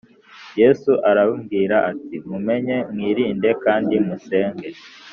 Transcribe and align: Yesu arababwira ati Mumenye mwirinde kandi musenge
Yesu 0.61 0.91
arababwira 1.09 1.75
ati 1.91 2.15
Mumenye 2.29 2.77
mwirinde 2.93 3.49
kandi 3.63 3.93
musenge 4.05 4.67